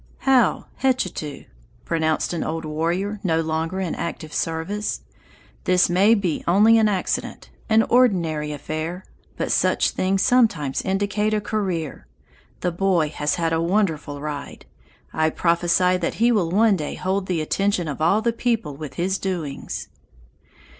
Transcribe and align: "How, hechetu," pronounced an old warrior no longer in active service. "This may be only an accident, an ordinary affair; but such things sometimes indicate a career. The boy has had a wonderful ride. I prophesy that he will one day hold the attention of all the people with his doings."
"How, 0.25 0.65
hechetu," 0.77 1.45
pronounced 1.85 2.33
an 2.33 2.43
old 2.43 2.65
warrior 2.65 3.19
no 3.23 3.39
longer 3.39 3.79
in 3.79 3.93
active 3.93 4.33
service. 4.33 5.01
"This 5.65 5.91
may 5.91 6.15
be 6.15 6.43
only 6.47 6.79
an 6.79 6.89
accident, 6.89 7.51
an 7.69 7.83
ordinary 7.83 8.51
affair; 8.51 9.05
but 9.37 9.51
such 9.51 9.91
things 9.91 10.23
sometimes 10.23 10.81
indicate 10.81 11.35
a 11.35 11.39
career. 11.39 12.07
The 12.61 12.71
boy 12.71 13.09
has 13.09 13.35
had 13.35 13.53
a 13.53 13.61
wonderful 13.61 14.19
ride. 14.19 14.65
I 15.13 15.29
prophesy 15.29 15.97
that 15.97 16.15
he 16.15 16.31
will 16.31 16.49
one 16.49 16.77
day 16.77 16.95
hold 16.95 17.27
the 17.27 17.39
attention 17.39 17.87
of 17.87 18.01
all 18.01 18.23
the 18.23 18.33
people 18.33 18.75
with 18.75 18.95
his 18.95 19.19
doings." 19.19 19.87